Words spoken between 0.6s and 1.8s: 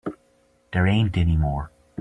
There ain't any more.